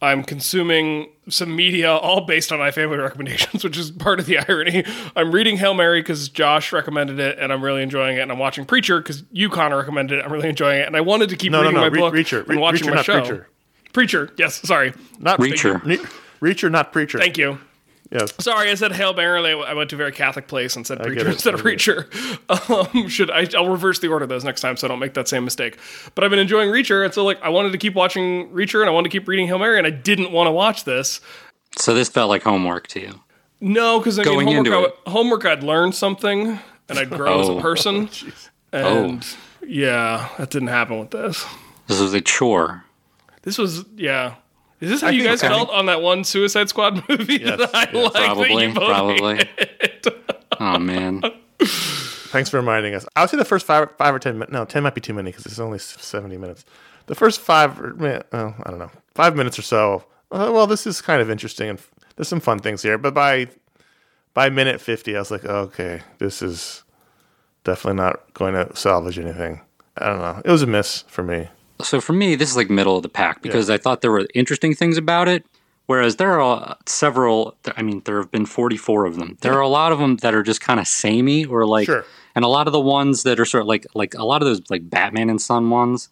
[0.00, 4.38] I'm consuming some media all based on my family recommendations, which is part of the
[4.38, 4.82] irony.
[5.14, 8.20] I'm reading Hail Mary because Josh recommended it, and I'm really enjoying it.
[8.20, 10.24] And I'm watching Preacher because you, Conor, recommended it.
[10.24, 11.80] I'm really enjoying it, and I wanted to keep No, no, reading no.
[11.82, 12.48] my Re- book Reacher.
[12.48, 13.20] and watching Reacher, my not show.
[13.20, 13.48] Preacher.
[13.94, 14.92] Preacher, yes, sorry.
[15.18, 15.76] Not preacher.
[15.76, 15.84] Reacher.
[16.40, 17.18] Re- Reacher, not preacher.
[17.18, 17.58] Thank you.
[18.10, 18.32] Yes.
[18.38, 19.52] Sorry, I said Hail Mary.
[19.64, 22.10] I went to a very Catholic place and said preacher instead of get preacher.
[22.68, 23.48] Um, should I?
[23.56, 25.78] I'll reverse the order of those next time, so I don't make that same mistake.
[26.14, 28.88] But I've been enjoying Reacher, and so like I wanted to keep watching Reacher, and
[28.90, 31.20] I wanted to keep reading Hail Mary, and I didn't want to watch this.
[31.78, 33.20] So this felt like homework to you.
[33.60, 34.94] No, because I mean, Going homework, into I, it.
[35.06, 37.60] homework, I'd learn something, and I'd grow as a Oh.
[37.60, 38.08] person.
[38.72, 39.24] And
[39.64, 41.46] yeah, that didn't happen with this.
[41.86, 42.83] This was a chore.
[43.44, 44.34] This was yeah.
[44.80, 47.88] Is this how you guys felt on that one Suicide Squad movie Yes, that I
[47.92, 48.14] yeah, liked?
[48.14, 49.48] that Probably, you both probably.
[50.60, 51.22] Oh man.
[51.60, 53.06] Thanks for reminding us.
[53.16, 54.52] I would say the first five, five or ten minutes.
[54.52, 56.64] No, ten might be too many because it's only seventy minutes.
[57.06, 60.04] The first five, or, mi- oh, I don't know, five minutes or so.
[60.32, 61.80] Uh, well, this is kind of interesting and
[62.16, 62.98] there's some fun things here.
[62.98, 63.48] But by
[64.32, 66.82] by minute fifty, I was like, okay, this is
[67.64, 69.60] definitely not going to salvage anything.
[69.98, 70.42] I don't know.
[70.44, 71.48] It was a miss for me.
[71.82, 74.26] So for me, this is like middle of the pack because I thought there were
[74.34, 75.44] interesting things about it.
[75.86, 79.36] Whereas there are several, I mean, there have been 44 of them.
[79.42, 82.06] There are a lot of them that are just kind of samey or like, Sure.
[82.34, 84.46] and a lot of the ones that are sort of like, like a lot of
[84.48, 86.08] those like Batman and Son ones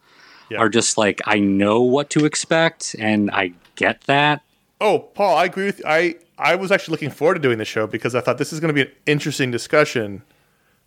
[0.50, 0.58] Yeah.
[0.58, 4.42] are just like, I know what to expect and I get that.
[4.78, 5.84] Oh, Paul, I agree with you.
[5.86, 8.58] I I was actually looking forward to doing the show because I thought this is
[8.60, 10.22] going to be an interesting discussion,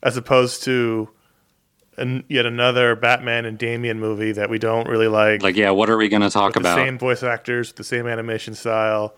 [0.03, 1.09] as opposed to
[1.97, 5.41] an, yet another Batman and Damian movie that we don't really like.
[5.41, 6.75] Like, yeah, what are we going to talk the about?
[6.75, 9.13] same voice actors, the same animation style.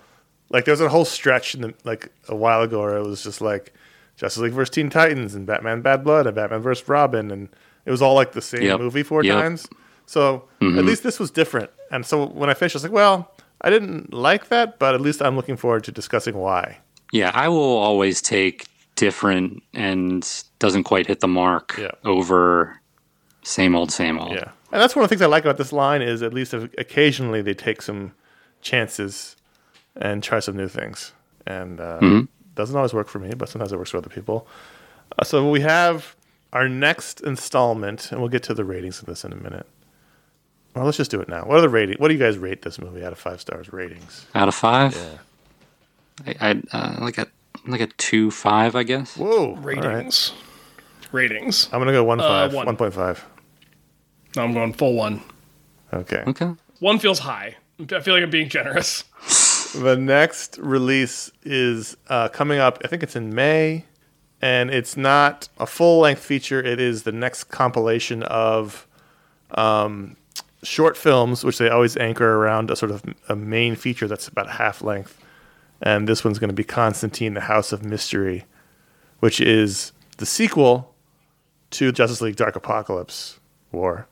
[0.49, 3.23] Like there was a whole stretch in the like a while ago where it was
[3.23, 3.73] just like
[4.15, 7.49] Justice League versus Teen Titans and Batman Bad Blood and Batman versus Robin and
[7.85, 8.79] it was all like the same Yep.
[8.79, 9.33] movie four Yep.
[9.35, 9.41] Mm-hmm.
[9.41, 9.67] times.
[10.05, 11.69] So at least this was different.
[11.91, 15.01] And so when I finished, I was like, well, I didn't like that, but at
[15.01, 16.77] least I'm looking forward to discussing why.
[17.11, 21.91] Yeah, I will always take different and doesn't quite hit the mark Yeah.
[22.03, 22.79] over
[23.43, 24.33] same old, same old.
[24.33, 26.53] Yeah, and that's one of the things I like about this line is at least
[26.53, 28.11] occasionally they take some
[28.61, 29.37] chances
[29.95, 31.13] and try some new things,
[31.45, 32.23] and uh,
[32.55, 34.45] doesn't always work for me, but sometimes it works for other people.
[35.17, 36.15] Uh, so we have
[36.53, 39.65] our next installment, and we'll get to the ratings of this in a minute.
[40.75, 41.43] Well, let's just do it now.
[41.45, 41.97] What are the rating?
[41.97, 44.25] What do you guys rate this movie out of five stars ratings?
[44.35, 44.95] Out of five,
[46.27, 47.27] I, I uh, like a
[47.71, 49.15] like a two five, I guess.
[49.17, 49.77] Whoa, All right.
[49.77, 50.33] Ratings.
[51.11, 51.69] Ratings.
[51.71, 52.65] I'm gonna go one five, one.
[52.65, 53.25] one point five.
[54.35, 55.21] No, I'm going full one.
[55.93, 56.23] Okay.
[56.27, 56.53] Okay.
[56.79, 57.55] One feels high.
[57.79, 59.03] I feel like I'm being generous.
[59.75, 62.79] The next release is uh, coming up.
[62.83, 63.83] I think it's in May,
[64.41, 66.59] and it's not a full length feature.
[66.63, 68.87] It is the next compilation of
[69.51, 70.15] um,
[70.63, 74.49] short films, which they always anchor around a sort of a main feature that's about
[74.49, 75.19] half length.
[75.81, 78.45] And this one's going to be Constantine: The House of Mystery,
[79.19, 80.93] which is the sequel
[81.71, 83.37] to Justice League: Dark Apokolips
[83.71, 84.07] War.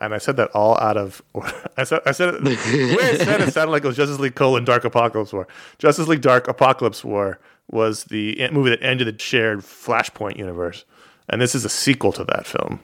[0.00, 1.22] And I said that all out of.
[1.76, 4.18] I said, I said it, the way I said it sounded like it was Justice
[4.18, 5.46] League colon Dark Apokolips War.
[5.78, 7.38] Justice League Dark Apokolips War
[7.70, 10.84] was the movie that ended the shared Flashpoint universe,
[11.28, 12.80] and this is a sequel to that film.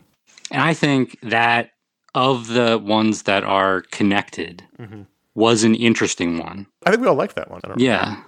[0.51, 1.71] And I think that
[2.15, 5.03] of the ones that are connected Mm-hmm.
[5.39, 6.67] Was an interesting one.
[6.85, 7.61] I think we all liked that one.
[7.63, 8.23] I don't Yeah.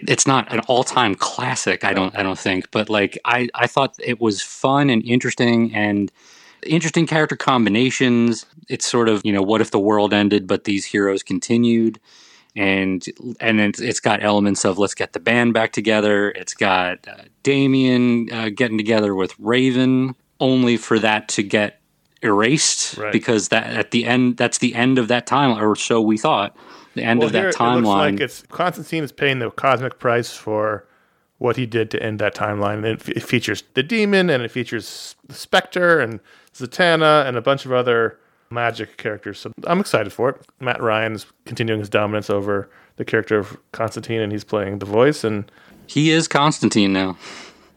[0.00, 3.94] It's not an all-time classic, I don't I don't think, but like I I thought
[4.02, 6.10] it was fun and interesting and
[6.66, 8.44] interesting character combinations.
[8.68, 12.00] It's sort of, you know, what if the world ended but these heroes continued?
[12.56, 13.04] And
[13.38, 16.30] and it's, it's got elements of let's get the band back together.
[16.32, 21.80] It's got uh, Damian uh, getting together with Raven only for that to get
[22.22, 23.12] erased Right.
[23.12, 26.56] because that at the end that's the end of that time or so we thought.
[26.94, 30.32] The end of that here, It looks like it's Constantine is paying the cosmic price
[30.32, 30.84] for
[31.38, 32.78] what he did to end that timeline.
[32.78, 36.18] And it, it features the demon, and it features the Spectre and
[36.54, 38.18] Zatanna, and a bunch of other
[38.50, 39.38] magic characters.
[39.38, 40.40] So I'm excited for it.
[40.58, 44.86] Matt Ryan is continuing his dominance over the character of Constantine, and he's playing the
[44.86, 45.22] voice.
[45.22, 45.48] And
[45.86, 47.16] He is Constantine now.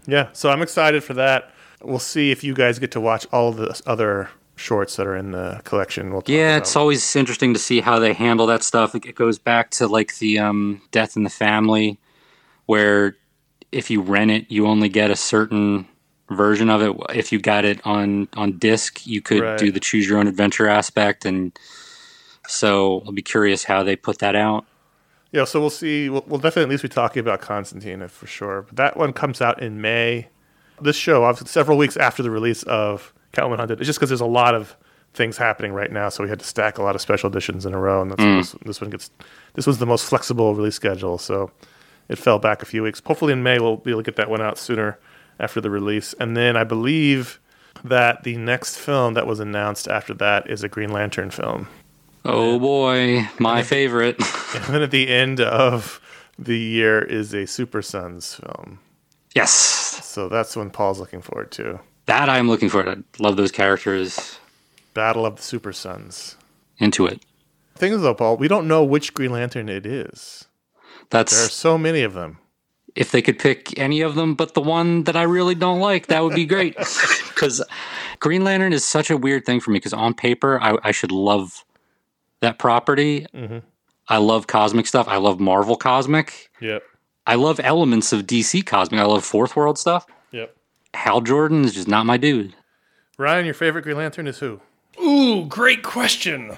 [0.08, 1.51] yeah, so I'm excited for that.
[1.84, 5.32] We'll see if you guys get to watch all the other shorts that are in
[5.32, 6.12] the collection.
[6.12, 6.62] We'll Yeah, about.
[6.64, 8.94] it's always interesting to see how they handle that stuff.
[8.96, 12.00] It goes back to like the um, Death in the Family,
[12.68, 13.16] where
[13.72, 15.88] if you rent it, you only get a certain
[16.30, 16.96] version of it.
[17.18, 19.58] If you got it on on disc, you could Right.
[19.58, 21.58] do the choose your own adventure aspect, and
[22.48, 24.66] so I'll be curious how they put that out.
[25.32, 26.10] Yeah, so we'll see.
[26.10, 28.64] We'll, we'll definitely at least be talking about Constantine for sure.
[28.64, 30.28] But that one comes out in May.
[30.82, 33.80] This show, obviously, several weeks after the release of Catwoman Hunted.
[33.80, 34.76] It's just because there's a lot of
[35.14, 37.74] things happening right now, so we had to stack a lot of special editions in
[37.74, 38.02] a row.
[38.02, 38.38] And that's, mm.
[38.40, 39.12] this, this one gets.
[39.54, 41.52] This was the most flexible release schedule, so
[42.08, 43.02] it fell back a few weeks.
[43.06, 45.00] Hopefully, in May we'll be able to get that one out sooner
[45.40, 46.14] after the release.
[46.20, 47.40] And then I believe
[47.84, 51.68] that the next film that was announced after that is a Green Lantern film.
[52.24, 54.18] Oh boy, my favorite.
[54.54, 56.02] And then at the end of
[56.38, 58.80] the year is a Super Sons film.
[59.34, 61.80] yes, So that's when Paul's looking forward to.
[62.08, 62.88] that I'm looking for.
[62.88, 64.38] I love those characters.
[64.94, 66.36] Battle of the Super Sons.
[66.78, 67.22] Into it.
[67.76, 70.46] Thing is though, Paul, we don't know which Green Lantern it is.
[71.10, 72.38] That's There are so many of them.
[72.96, 76.08] if they could pick any of them, but the one that I really don't like,
[76.08, 76.76] that would be great.
[77.42, 77.64] Because
[78.20, 79.78] Green Lantern is such a weird thing for me.
[79.80, 81.66] Because on paper, I, I should love
[82.42, 83.26] that property.
[83.34, 83.60] Mm-hmm.
[84.08, 85.08] I love cosmic stuff.
[85.08, 86.52] I love Marvel cosmic.
[86.60, 86.84] Yep.
[87.28, 89.00] I love elements of DC cosmic.
[89.00, 90.06] I love fourth world stuff.
[90.32, 90.56] Yep.
[90.94, 92.56] Hal Jordan is just not my dude.
[93.18, 94.60] Ryan, your favorite Green Lantern is who?
[95.02, 96.58] Ooh, great question.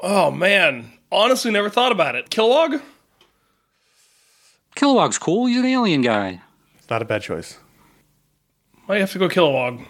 [0.00, 2.30] Oh man, honestly, never thought about it.
[2.30, 2.80] Kilowog?
[4.76, 5.46] Kilowog's cool.
[5.46, 6.40] He's an alien guy.
[6.78, 7.58] It's not a bad choice.
[8.88, 9.86] Might you have to go Kilowog.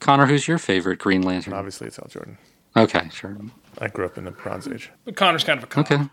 [0.00, 1.52] Conor, who's your favorite Green Lantern?
[1.52, 2.38] Obviously, it's Hal Jordan.
[2.76, 3.36] Okay, sure.
[3.78, 4.90] I grew up in the Bronze Age.
[5.04, 5.90] But Conor's kind of a cop.
[5.90, 6.04] Okay.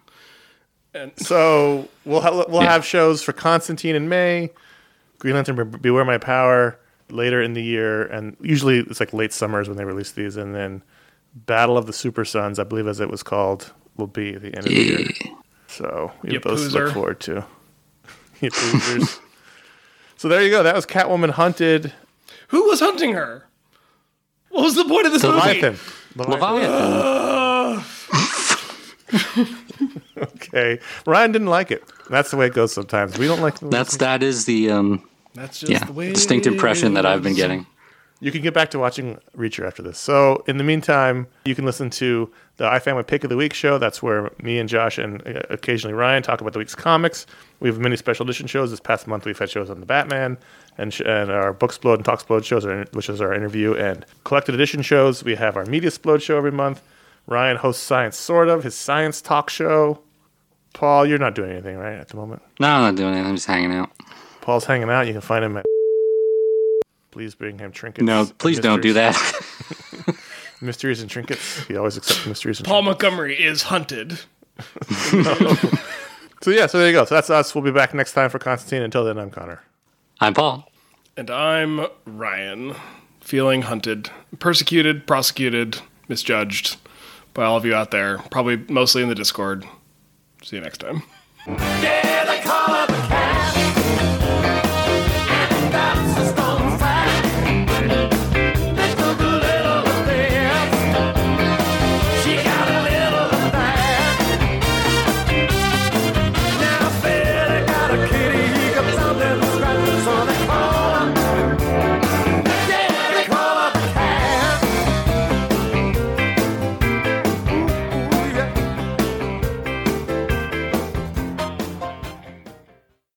[0.93, 2.71] And So we'll ha- we'll Yeah.
[2.71, 4.49] have shows for Constantine in May,
[5.19, 6.77] Green Lantern Be- Beware My Power
[7.09, 10.53] later in the year, and usually it's like late summers when they release these, and
[10.55, 10.81] then
[11.35, 14.57] Battle of the Super Sons, I believe as it was called, will be the end
[14.59, 15.07] of the year.
[15.67, 17.45] So we You have those look forward to.
[18.41, 19.19] You poosers.
[20.17, 20.61] so there you go.
[20.63, 21.91] That was Catwoman Hunted.
[22.49, 23.47] who was hunting her?
[24.49, 25.37] What was the point of this movie?
[25.37, 25.77] Leviathan.
[26.15, 27.83] Leviathan.
[29.11, 29.57] Leviathan.
[30.17, 30.79] Okay.
[31.05, 31.83] Ryan didn't like it.
[32.09, 33.17] That's the way it goes sometimes.
[33.17, 36.11] We don't like the That's that is the um That's just yeah the way.
[36.13, 37.67] distinct impression that I've been getting.
[38.19, 39.99] You can get back to watching Reacher after this.
[39.99, 43.77] So, in the meantime, you can listen to the iFanboy Pick of the Week show.
[43.77, 47.27] That's where me and Josh and uh, occasionally Ryan talk about the week's comics.
[47.59, 48.71] We have many special edition shows.
[48.71, 50.39] This past month, we've had shows on the Batman
[50.79, 54.55] and, sh- and our Booksplode and Talksplode shows, are, which is our interview and collected
[54.55, 55.23] edition shows.
[55.23, 56.81] We have our Media Splode show every month.
[57.27, 59.99] Ryan hosts Science Sort of, his science talk show.
[60.73, 62.41] Paul, you're not doing anything, right, at the moment?
[62.59, 63.29] No, I'm not doing anything.
[63.29, 63.91] I'm just hanging out.
[64.41, 65.07] Paul's hanging out.
[65.07, 65.65] You can find him at.
[67.11, 68.05] Please bring him trinkets.
[68.05, 69.15] No, please don't do that.
[70.61, 71.63] Mysteries and trinkets.
[71.65, 73.03] He always accepts mysteries and Paul trinkets.
[73.03, 74.19] Montgomery is hunted.
[76.41, 77.05] So yeah, so there you go.
[77.05, 77.55] So that's us.
[77.55, 78.83] We'll be back next time for Constantine.
[78.83, 79.63] Until then, I'm Conor.
[80.19, 80.69] I'm Paul.
[81.15, 82.75] And I'm Ryan,
[83.21, 86.77] feeling hunted, persecuted, prosecuted, misjudged
[87.37, 89.63] by all of you out there, probably mostly in the Discord.
[90.43, 91.03] See you next time.
[91.47, 93.06] Yeah,